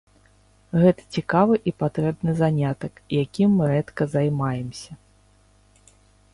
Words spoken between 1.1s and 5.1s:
цікавы і патрэбны занятак, якім мы рэдка займаемся.